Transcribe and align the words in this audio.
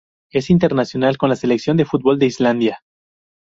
Es 0.31 0.49
internacional 0.49 1.15
con 1.19 1.29
la 1.29 1.35
selección 1.35 1.77
de 1.77 1.85
fútbol 1.85 2.17
de 2.17 2.25
Islandia. 2.25 2.79